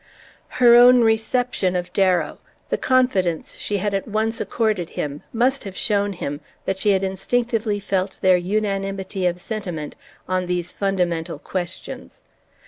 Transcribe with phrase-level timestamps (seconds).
[0.57, 5.77] Her own reception of Darrow, the confidence she had at once accorded him, must have
[5.77, 9.95] shown him that she had instinctively felt their unanimity of sentiment
[10.27, 12.21] on these fundamental questions.